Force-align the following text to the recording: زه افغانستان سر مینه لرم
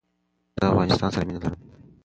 زه 0.55 0.63
افغانستان 0.71 1.09
سر 1.15 1.23
مینه 1.27 1.39
لرم 1.43 1.59